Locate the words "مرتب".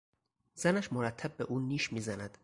0.93-1.37